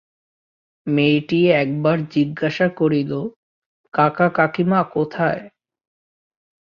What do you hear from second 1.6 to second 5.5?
একবার জিজ্ঞাসা করিল, কাকা, কাকীমা কোথায়?